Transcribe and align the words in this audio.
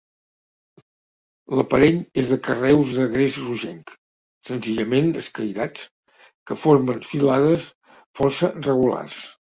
L'aparell 1.57 1.99
és 2.21 2.31
de 2.31 2.37
carreus 2.47 2.95
de 3.01 3.05
gres 3.11 3.37
rogenc, 3.43 3.93
senzillament 4.49 5.13
escairats, 5.21 5.85
que 6.51 6.59
formen 6.63 7.07
filades 7.13 7.69
força 8.23 8.51
regulars. 8.59 9.21